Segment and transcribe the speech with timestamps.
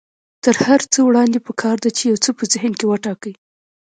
[0.43, 3.33] تر هر څه وړاندې پکار ده چې يو څه په ذهن کې وټاکئ.